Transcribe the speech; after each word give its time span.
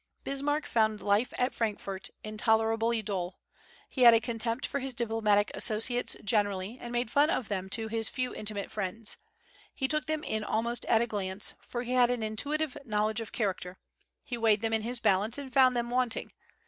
Bismarck 0.23 0.65
found 0.65 0.99
life 0.99 1.31
at 1.37 1.53
Frankfort 1.53 2.09
intolerably 2.23 3.03
dull. 3.03 3.37
He 3.87 4.01
had 4.01 4.15
a 4.15 4.19
contempt 4.19 4.65
for 4.65 4.79
his 4.79 4.95
diplomatic 4.95 5.51
associates 5.53 6.17
generally, 6.23 6.79
and 6.81 6.91
made 6.91 7.11
fun 7.11 7.29
of 7.29 7.49
them 7.49 7.69
to 7.69 7.87
his 7.87 8.09
few 8.09 8.33
intimate 8.33 8.71
friends. 8.71 9.17
He 9.75 9.87
took 9.87 10.07
them 10.07 10.23
in 10.23 10.43
almost 10.43 10.85
at 10.85 11.01
a 11.01 11.05
glance, 11.05 11.53
for 11.61 11.83
he 11.83 11.91
had 11.91 12.09
an 12.09 12.23
intuitive 12.23 12.75
knowledge 12.83 13.21
of 13.21 13.31
character; 13.31 13.77
he 14.23 14.39
weighed 14.39 14.61
them 14.63 14.73
in 14.73 14.81
his 14.81 14.99
balance, 14.99 15.37
and 15.37 15.53
found 15.53 15.75
them 15.75 15.91
wanting. 15.91 16.31